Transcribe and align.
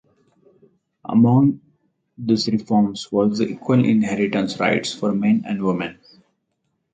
Among 1.05 1.61
these 2.17 2.47
reforms 2.47 3.11
was 3.11 3.37
the 3.37 3.49
equal 3.49 3.85
inheritance 3.85 4.59
rights 4.59 4.91
for 4.91 5.13
men 5.13 5.43
and 5.47 5.61
women. 5.63 5.99